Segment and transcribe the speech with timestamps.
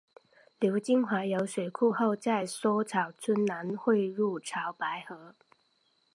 [0.59, 5.35] 流经怀柔水库后在梭草村南汇入潮白河。